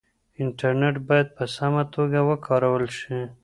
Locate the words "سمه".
1.55-1.83